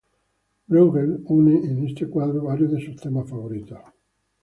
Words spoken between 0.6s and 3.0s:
Brueghel une en este cuadro varios de sus